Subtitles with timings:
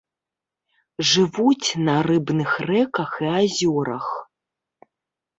[1.09, 4.07] Жывуць на рыбных рэках і азёрах.